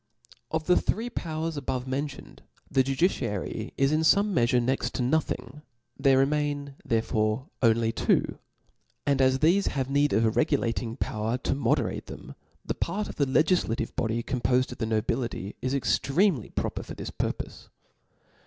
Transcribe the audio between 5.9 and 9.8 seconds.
there remain therefore only two; and as thefe